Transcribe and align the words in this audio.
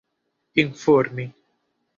informi 0.63 1.25